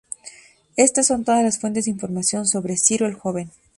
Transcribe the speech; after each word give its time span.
Estas 0.77 1.05
son 1.05 1.23
todas 1.23 1.43
las 1.43 1.59
fuentes 1.59 1.85
de 1.85 1.91
información 1.91 2.47
sobre 2.47 2.75
Ciro 2.75 3.05
el 3.05 3.13
Joven. 3.13 3.51